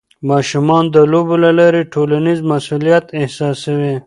[0.29, 3.93] ماشومان د لوبو له لارې ټولنیز مسؤلیت احساسوي.